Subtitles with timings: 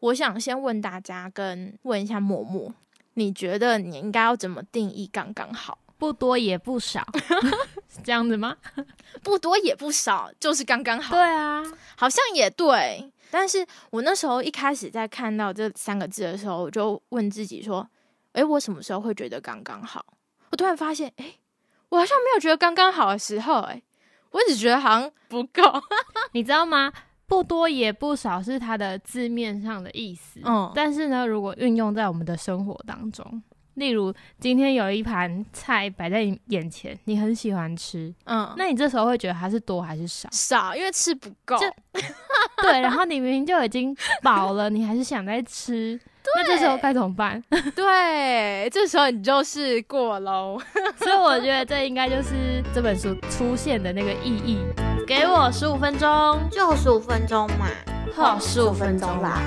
[0.00, 2.72] 我想先问大家，跟问一下默默，
[3.14, 5.78] 你觉得你应该要怎么定义刚刚好？
[5.98, 7.04] 不多也不少，
[7.88, 8.56] 是 这样子吗？
[9.24, 11.16] 不多也不少，就是刚刚好。
[11.16, 11.62] 对啊，
[11.96, 13.10] 好像也对。
[13.30, 17.86] 但是我那时候一开始在看到这三个字的时候，我就问自己说
[18.32, 20.04] ：“诶，我什么时候会觉得刚刚好？”
[20.50, 21.40] 我突然发现，诶，
[21.88, 23.82] 我好像没有觉得刚刚好的时候，诶，
[24.30, 25.62] 我只觉得好像不够。
[26.32, 26.92] 你知道吗？
[27.28, 30.40] 不多也不少是它的字面上的意思。
[30.42, 33.42] 嗯，但是呢，如果运用在我们的生活当中，
[33.74, 40.28] 例如今天有一盘菜摆在你眼前，你很喜欢吃，嗯，那你这时候会觉得它是多还是少？
[40.32, 41.56] 少，因为吃不够。
[42.62, 46.00] 对，然后你明明就已经饱了，你还是想再吃，
[46.36, 47.42] 那这时候该怎么办？
[47.74, 50.60] 对，这时候你就是过喽。
[50.98, 54.58] 所以我觉得这应该就是这本书出现的那个意义。
[55.06, 57.66] 给我十五分钟，就十五分钟嘛，
[58.14, 59.40] 好，十五分钟啦。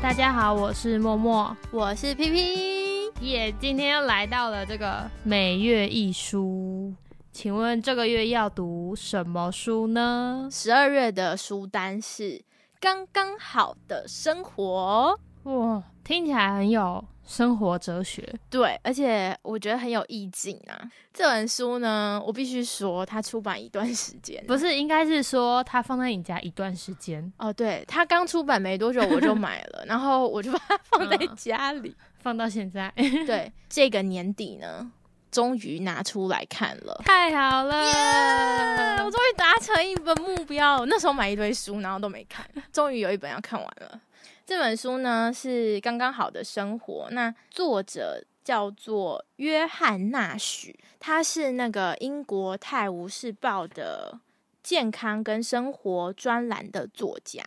[0.00, 6.94] 大家好，我是默默，我是 P P，耶，今天又来到了这个每月一书。
[7.40, 10.48] 请问这个月要读什么书呢？
[10.50, 12.30] 十二月的书单是
[12.80, 15.16] 《刚刚好的生活》
[15.52, 18.28] 哇，听起来很有生活哲学。
[18.50, 20.90] 对，而且我觉得很有意境啊。
[21.14, 27.32] 这本书呢，我必须说，它出版一段时间，不是，应该是说它放在你家一段时间。
[27.38, 32.92] 哦，对，它刚出版没多久我就买了， 然后我就把它放在家里，放到现在。
[32.96, 34.90] 对，这个年底呢。
[35.38, 39.04] 终于拿出来看了，太好了！
[39.04, 40.84] 我终于达成一本目标。
[40.86, 44.00] 那时候买一堆书，然后都没看， 终于有一本要看完了。
[44.44, 54.18] 这本书呢是刚刚好的生活，那作者叫做约翰纳许，他是那个英国《泰晤士报》的
[54.64, 57.44] 健康跟生活专栏的作家。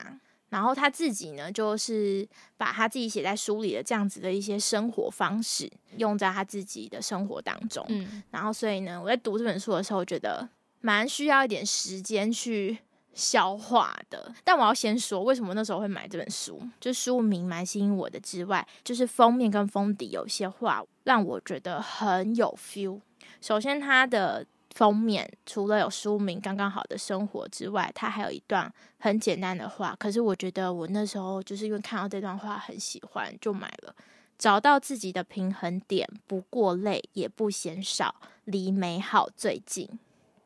[0.52, 7.86] 然后他自己呢，就是把他自己写在书里的这样子的一些生活方式，用在他自己的生活当中。
[7.88, 10.48] 嗯，然后所以呢，我在读这本书的时候，觉得
[10.82, 12.78] 蛮需要一点时间去
[13.14, 14.32] 消化的。
[14.44, 16.62] 但我要先说，为什么那时候会买这本书？
[16.82, 23.00] 就书名蛮吸引我的之外，就是封面跟封底有些话让我觉得很有 feel。
[23.40, 24.46] 首先，它的。
[24.74, 29.96] 封面除了有书名《刚刚好的生活》之外，它还有一段很简单的话。
[30.00, 33.96] 可是我觉得我那时候就是因为看到这段话很喜欢，就买了。
[34.38, 38.16] 找到自己的平衡点，不过累也不嫌少，
[38.46, 39.88] 离美好最近。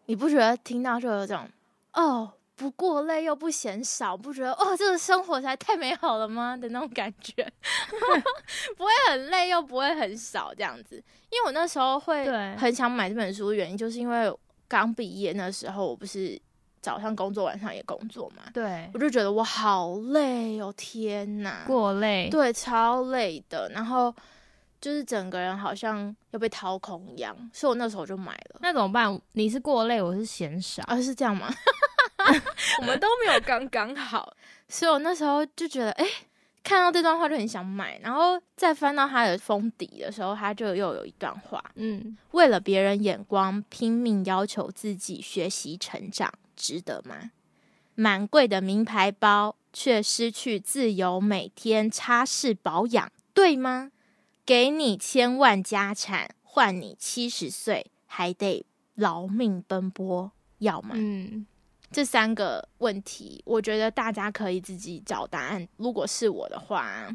[0.08, 1.48] 你不觉得听到就有种
[1.94, 2.34] 哦？
[2.56, 7.34] 不过累又不嫌少，不觉得哦，这个生活才太美好了吗的那种感觉？
[8.78, 10.96] 不会很累又不会很少这样子。
[11.30, 14.34] 因为我那时候会很想买这本书，原因就是因为
[14.68, 16.40] 刚毕业那时候，我不是
[16.82, 18.44] 早上工作，晚上也工作嘛。
[18.54, 23.70] 对，我就觉得我好累哦，天哪，过累，对，超累的。
[23.74, 24.16] 然后
[24.80, 28.60] 就是整个人好像要被掏空一样，所以我那时候就买了。
[28.62, 29.20] 那怎么办？
[29.34, 31.54] 你是过累，我是嫌少，啊，是这样吗？
[32.82, 34.36] 我们都没有刚刚好，
[34.68, 36.06] 所以我那时候就觉得，哎，
[36.64, 47.32] 看到这段话就很想买，然后再翻到他的封底的时候，他就又有一段话，嗯，为了别人眼光拼命要求自己学习成长，值得吗？
[47.96, 53.92] 满贵的名牌包却失去自由，每天擦拭保养，对吗？
[54.46, 58.66] 给你千万家产，换你七十岁还得
[58.96, 60.92] 劳命奔波，要吗？
[60.94, 61.46] 嗯。
[61.96, 65.66] 这三个问题，我觉得大家可以自己找答案。
[65.78, 67.08] 如果是我的话，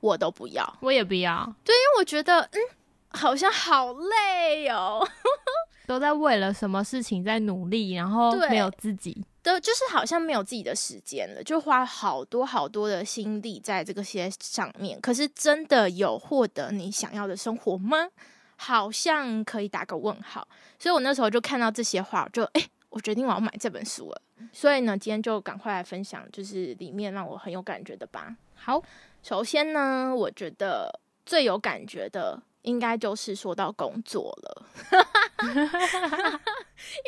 [0.00, 1.42] 我都不要，我也不要。
[1.64, 2.60] 对，因为我觉得，嗯，
[3.08, 5.02] 好像好累哦，
[5.88, 15.00] 都在为了什么事情在努力，然后没有自己，都就是好像没有自己的时间了，就花好多好多的心力在这个些上面。
[15.00, 18.10] 可是真的有获得你想要的生活吗？
[18.56, 20.46] 好像可以打个问号。
[20.78, 22.62] 所以我那时候就看到这些话，就哎。
[22.96, 24.22] 我决定我要买这本书了，
[24.54, 28.34] 所以呢，今天就赶快来分享，就是里面让我很有感觉的吧。
[28.54, 28.82] 好，
[29.22, 34.66] 首先呢，我觉得最有感觉的应该就是说到工作了，
[35.44, 35.60] 因为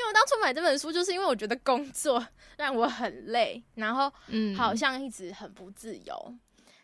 [0.07, 2.23] 我当初买这本书，就是因为我觉得工作
[2.59, 6.35] 让我很累，然后嗯，好像一直很不自由。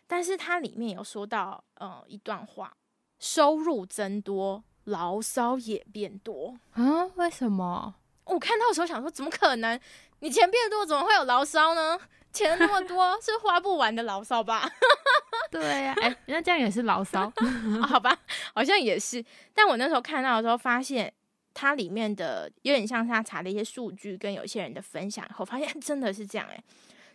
[0.07, 2.75] 但是它里面有说到，呃，一段话：
[3.19, 7.05] 收入增多，牢骚也变多啊？
[7.17, 7.93] 为什么？
[8.25, 9.79] 我看到的时候想说，怎么可能？
[10.19, 11.99] 你钱变多，怎么会有牢骚呢？
[12.31, 14.69] 钱那么多， 是花不完的牢骚吧？
[15.51, 17.31] 对呀，哎，那这样也是牢骚，
[17.87, 18.17] 好吧？
[18.53, 19.23] 好像也是。
[19.53, 21.13] 但我那时候看到的时候，发现
[21.53, 26.61] 它里面的有点像他查的一些数据跟有些人的分享后，发现真的是这样诶，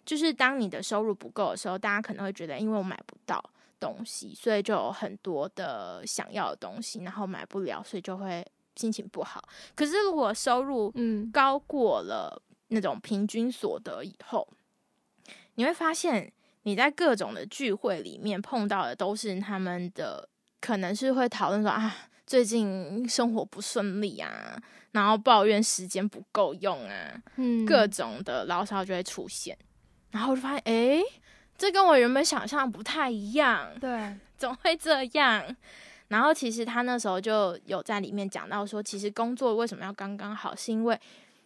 [0.06, 3.42] 就是当你的收入不够的时候，大家可能会觉得，因为我买不到
[3.78, 8.46] 东西，所以就有很多的想要的东西，然后买不了，所以就会
[8.80, 9.46] 心情不好。
[9.74, 14.48] 可是如果收入嗯高过了那种平均所得以后，
[15.56, 16.32] 你会发现
[16.62, 20.28] 你在各种的聚会里面碰到的都是他们的，
[20.60, 21.94] 可能是会讨论说啊。
[22.26, 24.56] 最近生活不顺利啊，
[24.92, 29.58] 然后抱怨时间不够用啊，嗯，各种的牢骚就会出现，
[30.12, 31.02] 然后我就发现，哎，
[31.58, 35.44] 这跟我原本想象不太一样，对，怎么会这样？
[36.10, 41.00] 然后其实他那时候就有在里面讲到说，其实工作为什么要刚刚好，是因为，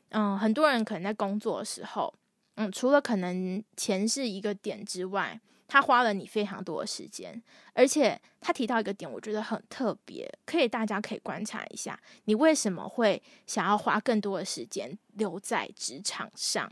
[0.09, 2.13] 嗯，很多人可能在工作的时候，
[2.57, 5.41] 嗯，除了可能钱是一个点之外。
[5.67, 16.71] 他花了你非常多的时间，而且他提到一个点，我觉得很特别，可以大家可以观察一下，你为什么会想要花更多的时间留在职场上，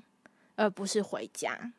[0.57, 1.73] 而不是回家？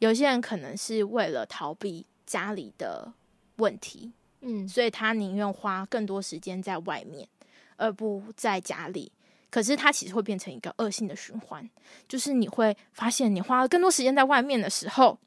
[0.00, 3.14] 有些人可能是为了逃避家里的
[3.56, 7.28] 问题，嗯，所以他宁愿花更多时间在外面，
[7.76, 9.12] 而不在家里。
[9.50, 11.68] 可是他其实会变成一个恶性的循环，
[12.06, 15.18] 就是你会发现，你花了更多时间在外面的时候。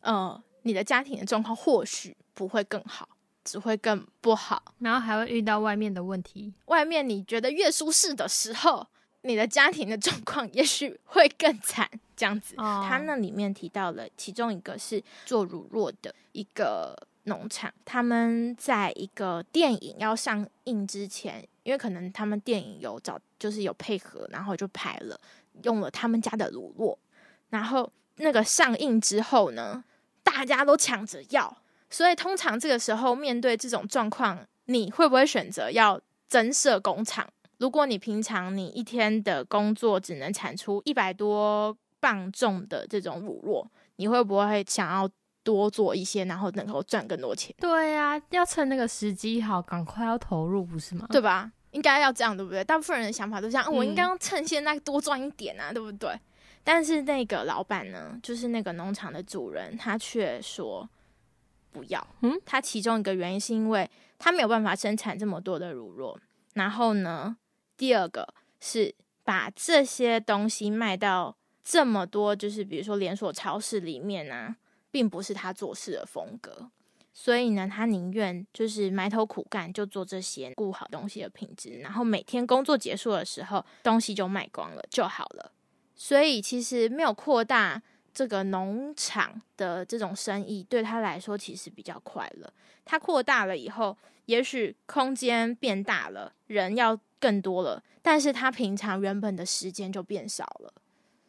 [0.00, 3.08] 呃，你的家庭的状况或许不会更好，
[3.42, 6.52] 只会更不好，然后还会遇到外面的问题。
[6.66, 8.86] 外面你觉得越舒适的时候，
[9.22, 11.88] 你的家庭的状况也许会更惨。
[12.16, 16.94] 这样子，他那里面提到了其中一个是做乳弱的一个
[17.24, 25.20] 农场，他们在一个电影要上映之前，因为可能他们电影有找，就是有配合，然后就拍了，
[25.62, 26.96] 用了他们家的乳酪，
[27.50, 29.84] 然后那个上映之后呢？
[30.22, 31.56] 大家都抢着要，
[31.90, 37.28] 所以通常这个时候面对这种状况，你会不会选择要增设工厂？
[37.58, 43.64] 如果你平常你一天的工作只能产出一百多磅重的这种乳酪，
[43.96, 45.08] 你会不会想要
[45.44, 47.54] 多做一些，然后能够赚更多钱？
[47.60, 51.06] 对呀，要趁那个时机好，赶快要投入，不是吗？
[51.10, 51.52] 对吧？
[51.70, 52.64] 应该要这样，对不对？
[52.64, 56.18] 大部分人的想法都这样，我应该要趁现在多赚一点啊，对不对？
[56.64, 60.88] 但是那个老板呢，就是那个农场的主人，他却说
[61.70, 62.06] 不要。
[62.22, 66.16] 嗯，他其中一个原因是因为他没有办法生产这么多的乳酪。
[66.54, 67.36] 然后呢，
[67.76, 68.94] 第二个是
[69.24, 74.56] 把这些东西卖到这么多，就是比如说连锁超市里面啊，
[74.94, 76.70] 并不是他做事的风格。
[77.12, 85.50] 所以呢，他宁愿就是埋头苦干，就做这些，顾好东西的品质，然后每天工作结束的时候，东西就卖光了就好了。
[85.96, 87.82] 所以其实没有扩大
[88.12, 92.52] 这个农场的这种生意，对他来说其实比较快乐。
[92.84, 100.72] 他扩大了以后，也许空间变大了，人要更多了，但是他平常原本的时间就变少了。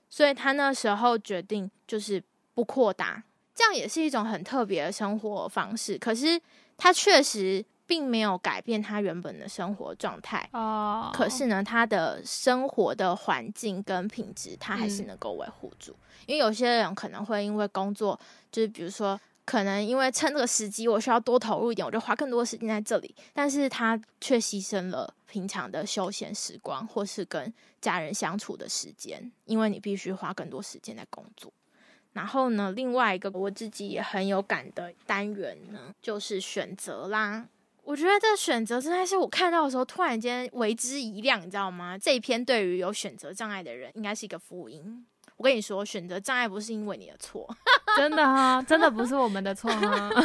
[0.07, 2.23] 所以他那时候决定就是
[2.53, 3.23] 不扩大，
[3.55, 5.97] 这样也是一种很特别的生活方式。
[5.97, 6.39] 可是
[6.77, 7.65] 他确实。
[7.87, 15.95] 并没有改变他原本的生活状态哦，可是呢，他的生活的环境跟品质，他还是能够维护住。
[16.25, 18.19] 因为有些人可能会因为工作，
[18.51, 31.53] 就是比如说，可能因为趁这个时机，我需要多投入一点，我就花更多时间在这里，但是他却牺牲了平常的休闲时光，或是跟家人相处的时间，因为你必须花更多时间在工作。
[32.15, 37.45] 然后呢，另外一个我自己也很有感的单元呢，就是选择啦。
[37.83, 41.97] 我觉得这选择真的是我看到的时候，突然间为之一亮，你知道吗？
[41.97, 45.05] 这一篇对于有选择障碍的人，应该是一个福音。
[45.37, 47.45] 我跟你说，选择障碍不是因为你的错，
[47.97, 50.09] 真的哈，真的不是我们的错哈，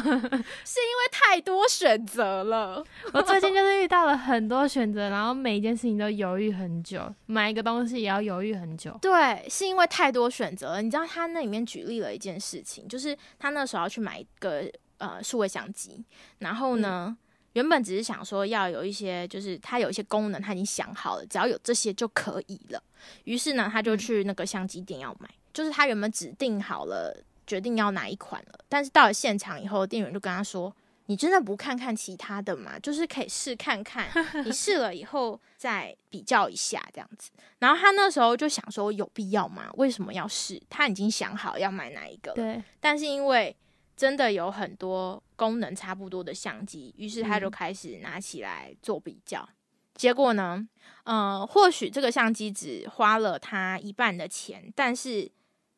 [0.64, 2.84] 是因为太多选择了。
[3.12, 8.96] 我最近就是遇到了很多选择，然后每一件事情都犹豫很久，买一个东西也要犹豫很久。
[9.02, 10.82] 对，是因为太多选择了。
[10.82, 16.04] 你知道他那里面举例了一件事情，就是他那时候要去买一个呃数位相机，
[16.38, 17.16] 然后呢。
[17.54, 22.82] 原本只是想说要有一些，就是它有一些功能，他已经想好了，只要有这些就可以了。
[23.24, 28.60] 于是呢，他就去那个相机店要买，就是他原本指定好了，决定要哪一款了。
[28.68, 30.72] 但是到了现场以后，店员就跟他说
[31.06, 32.78] ：“你真的不看看其他的吗？
[32.78, 34.08] 就是可以试看看，
[34.44, 39.68] 你试了以后再比较一下这样子。”然后他那时候就想说：“有必要吗？
[39.74, 40.62] 为什么要试？
[40.70, 43.56] 他已经想好要买哪一个了。”对，但是因为。
[44.00, 49.46] 真的有很多功能差不多的相机，于是他就开始拿起来做比较。
[49.94, 50.66] 结果呢，
[51.04, 55.30] 呃，或许这个相机只花了他一半的钱，但是，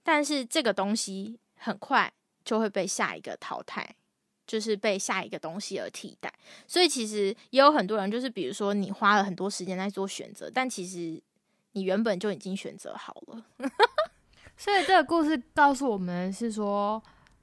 [0.05, 2.13] 但是这个东西很快
[2.45, 3.97] 就会被下一个淘汰。
[4.45, 6.31] 就是被下一个东西而替代。
[6.67, 11.21] 所以其实也有很多人，就是比如说你花了很多时间在做选择，但其实
[11.73, 13.45] 你原本就已经选择好了。
[14.57, 17.03] 所以这个故事告诉我们是说。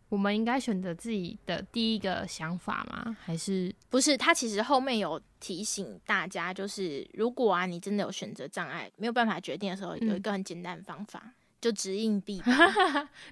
[0.09, 3.15] 我们应该选择自己的第一个想法吗？
[3.23, 4.17] 还是不是？
[4.17, 11.21] 他其实后面有提醒大家，就是如果啊，你真的有选择障碍，没有办法决定的时候，有一个很简单的方法，
[11.61, 12.41] 就掷硬币。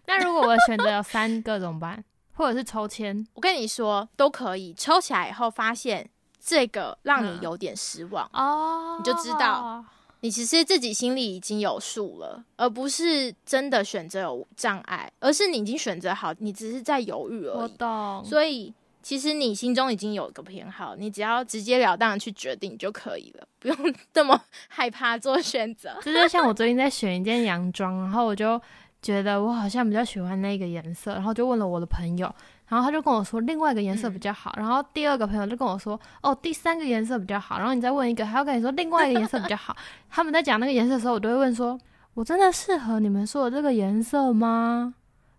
[0.06, 2.04] 那如果我选择有三个怎么办？
[2.34, 3.26] 或者是抽签？
[3.34, 4.72] 我跟你说，都可以。
[4.76, 6.08] 抽起来以后，发现
[6.40, 9.84] 这个让你有点失望哦，你就知道。
[10.22, 17.62] 你其实自己心里已经有数了，而不是真的选择有障碍，而是你已经选择好，你只是在犹豫而已。
[17.62, 18.24] 我懂。
[18.26, 23.78] 所以其实你心中已经有一个偏好，你只要直截了当的去决定就可以了，不用
[24.12, 25.92] 这么 害怕做选择。
[26.04, 28.60] 就像我最近在选一件洋装，然后我就
[29.02, 32.34] 觉得我好像比较喜欢那个颜色，然后就问了我的朋友。
[32.68, 39.76] 然后他就跟我说另外一个颜色比较好，然后第二个朋友就跟我说哦第三个颜色比较好，然后你再问一个，还要跟你说另外一个颜色比较好。
[40.10, 41.80] 他们在讲那个颜色的时候，我都会问说，
[42.14, 44.94] 我真的适合你们说的这个颜色吗？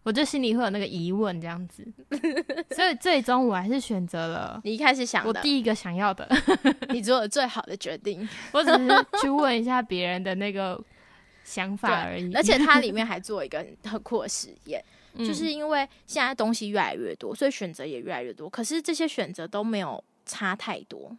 [0.05, 1.87] 我就心里会有那个疑问这样子，
[2.75, 6.27] 所以最终我还是选择了你一开始想的我第一个想要的，
[6.89, 8.27] 你做的最好的决定。
[8.53, 10.83] 我只是去问一下别人的那个
[11.45, 14.83] 想法而已，而且它里面还做一个很酷的实验。
[15.19, 18.49] 就是因为现在东西越来越多，所以选择也越来越多。
[18.49, 21.17] 可是这些选择都没有差太多，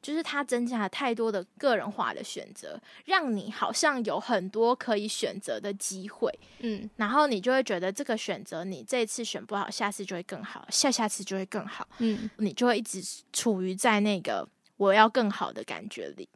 [0.00, 6.32] 就是它增加了太多的个人化的选择，让你好像有很多可以选择的机会。
[6.60, 11.88] 嗯，然后你就会觉得这个选择你这次选不好，下次就会更好，下下次就会更好。
[11.98, 13.02] 嗯，你就会一直
[13.32, 16.28] 处于在那个我要更好的感觉里。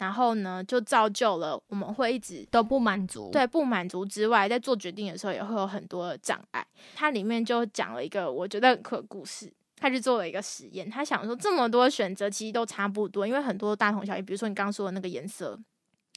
[0.00, 3.30] 然后呢，就造就了我们会一直都不满足。
[3.30, 6.66] 对，不满足之外，在做决定的时候也会有很多的障碍。
[6.94, 9.52] 它里面就讲了一个我觉得很酷的故事。
[9.76, 14.20] 他去做了一个实验，他想说这么多选择其实都差不多，因为很多大同小异。
[14.20, 15.58] 比如说你刚刚说的那个颜色，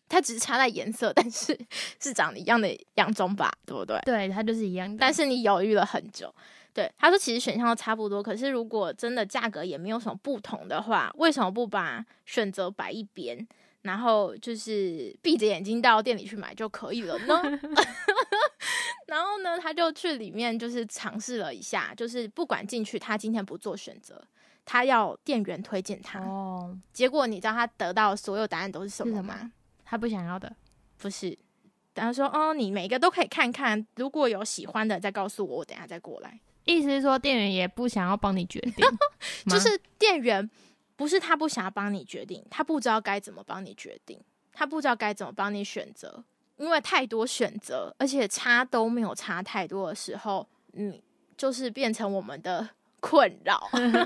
[0.10, 1.58] 它只是差在颜色，但是
[1.98, 3.98] 是长得一样的洋装吧，对不对？
[4.06, 4.98] 对，它就是一样的。
[5.00, 6.34] 但是你犹豫了很久。
[6.74, 13.48] 对，他说其实选项都差不多，可是如果真的价格也没有什么不同的话，为什么不把选择摆一边？
[13.84, 17.42] 然后就是闭着眼睛到店里去买就可以了呢。
[19.06, 24.20] 然后呢，他就去里面就是尝试了一下，就是不管进去，他今天不做选择，
[24.66, 26.20] 他要店员推荐他。
[26.22, 26.75] 哦。
[26.92, 29.52] 结果你知道他得到所有答案都是什么吗？
[29.86, 30.56] 他不想要的，
[30.98, 31.38] 不是。
[31.94, 38.86] 然后说：“哦，你每个都可以看看，如果有喜欢的再告诉我，我等下再过来。”意思是说，店员也不想要帮你决定，
[39.48, 40.50] 就是店员。
[40.95, 44.19] 不是他不想帮你决定，他不知道该怎么帮你决定，
[44.51, 46.23] 他不知道该怎么帮你选择，
[46.57, 51.03] 因为太多选择，而且差都没有差太多的时候，你，
[51.35, 52.69] 就是变成我们的。
[53.03, 53.60] 困扰，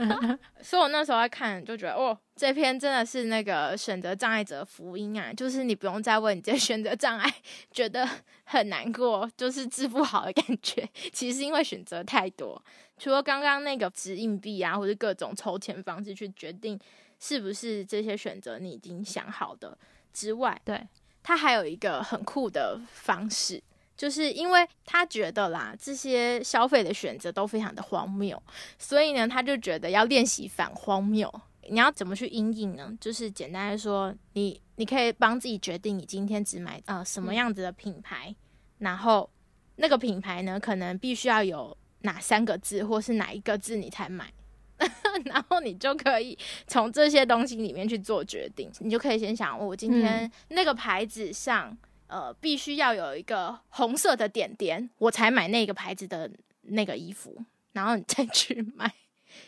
[0.60, 5.32] 所以我那时候在看，就觉得哦，这篇真的是那个选择障碍者福音啊！
[5.32, 7.32] 就是你不用再为你这选择障碍
[7.70, 8.10] 觉得
[8.44, 10.90] 很难过，就是治不好的感觉。
[11.14, 12.60] 其实因为选择太多，
[12.98, 16.80] 除了刚刚那个掷硬币啊，或者各种抽签方式去决定
[17.20, 19.78] 是不是这些选择你已经想好的
[20.12, 20.88] 之外，对，
[21.22, 23.62] 它还有一个很酷的方式。
[23.98, 28.42] 就是因为他觉得啦，这些消费的选择都非常的荒谬，
[28.78, 31.34] 所以呢，他就觉得要练习反荒谬。
[31.70, 32.96] 你要怎么去应应呢？
[33.02, 38.34] 就是简单来说，你你可以帮自己决定，你今天只买呃什么样子的品牌，
[38.78, 39.30] 然后
[39.76, 44.32] 那个品牌呢，可能必须要有哪三个字，或是哪一个字你才买，
[45.26, 46.38] 然后你就可以
[46.68, 48.72] 从这些东西里面去做决定。
[48.80, 51.76] 你就可以先想，我今天那个牌子上。
[52.08, 56.30] 呃，必须要有一个红色的点点，我才买那个牌子的
[56.62, 58.92] 那个衣服，然后你再去买，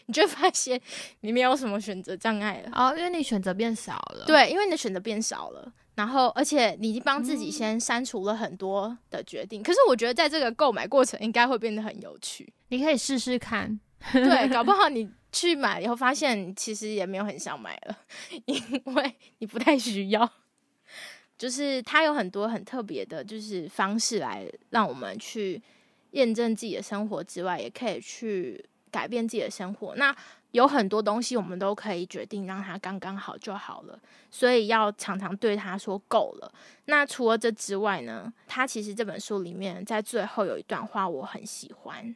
[0.06, 0.80] 你就发现
[1.22, 4.26] 你没有什么选择障碍了哦，因为你选择变少了。
[4.26, 9.64] 对，因为你的选择变少了，然后而且你已经帮自己先删除了很多的决定。
[9.64, 13.80] 可是我觉得在这个购买过程应该会变得很有趣，你可以试试看。
[14.14, 17.98] 对，搞不好 你去买以后发现其实也没有很想买了，
[18.46, 18.62] 因
[18.96, 20.30] 为你不太需要。
[21.40, 25.60] 就是它有很多很特别的，就是方式来让我们去
[26.12, 29.96] 验证自己的生活之外，也可以去改变自己的生活。
[29.96, 30.14] 那
[30.52, 33.98] 有很多东西我们都可以决定让它刚刚好就好了，
[34.30, 36.52] 所以要常常对他说够了。
[36.86, 42.14] 那除了这之外呢，他其实这本书里面在最后有一段话我很喜欢：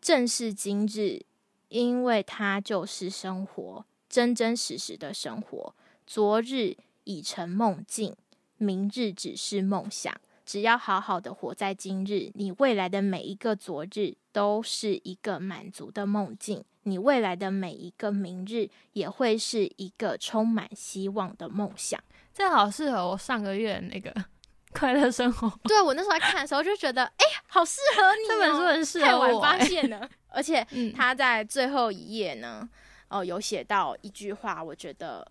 [0.00, 1.22] 正是今日，
[1.70, 5.74] 因为它就是生活，真真实实的生活。
[6.06, 8.14] 昨日已成梦境。
[8.60, 10.14] 明日只是梦想，
[10.44, 21.98] 只要好好的活在今日，你未来的每一个昨日都是一个满足的梦境，你未来的每一个明日也会是一个充满希望的梦想。
[22.34, 24.14] 这好适合我上个月那个
[24.74, 25.50] 快乐生活。
[25.64, 28.28] 对我那时候在看的时候就觉得，哎，好适合你。
[28.28, 29.40] 这本书很适合我。
[29.40, 30.62] 发现了， 而且
[30.94, 32.68] 他在最后一页呢，
[33.08, 35.26] 哦，有写到一句话，我觉得。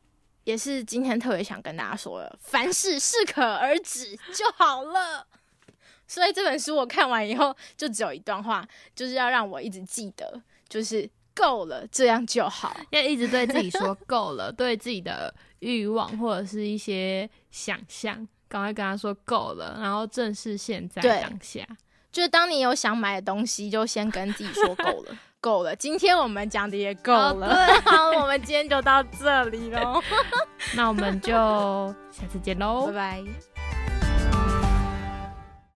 [0.49, 5.27] 也是今天特别想跟大家说的，凡事适可而止就好了。
[6.07, 12.75] 所以这本书我看完以后，就只有一段话，就是要让我一直记得，就是够了，这样就好。
[12.89, 21.63] 要一直对自己说够了，对自己的欲望或者是一些想象，赶快跟他说够了，然后正视现在当下。
[22.11, 25.15] 就是当你有想买的东西，就先跟自己说够了。
[25.41, 27.67] 够了，今天我们讲的也够了。
[27.85, 30.01] 好，我们今天就到这里喽。
[30.75, 31.33] 那我们就
[32.11, 33.23] 下次见喽，拜拜。